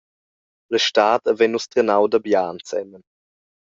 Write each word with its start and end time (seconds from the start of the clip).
La 0.73 0.79
stad 0.85 1.21
havein 1.31 1.51
nus 1.55 1.69
trenau 1.71 2.03
dabia 2.13 2.43
ensemen. 2.55 3.03